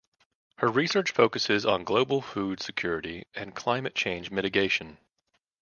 [0.55, 4.97] Her research focuses on global food security and climate change mitigation.